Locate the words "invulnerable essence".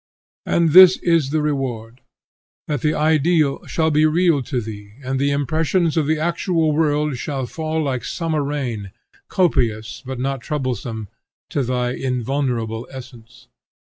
11.91-13.47